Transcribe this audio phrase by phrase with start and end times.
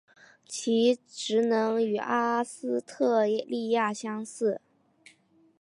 [0.47, 4.59] 其职能与阿斯特莉亚相似。